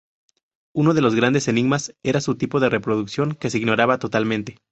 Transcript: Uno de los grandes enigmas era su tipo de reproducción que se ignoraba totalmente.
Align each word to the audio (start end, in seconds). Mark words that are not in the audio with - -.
Uno 0.73 0.95
de 0.95 1.01
los 1.01 1.13
grandes 1.13 1.47
enigmas 1.47 1.93
era 2.01 2.21
su 2.21 2.33
tipo 2.33 2.59
de 2.59 2.69
reproducción 2.69 3.35
que 3.35 3.51
se 3.51 3.59
ignoraba 3.59 3.99
totalmente. 3.99 4.57